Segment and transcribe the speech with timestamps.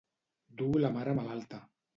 [0.61, 1.65] Dur la mare malalta.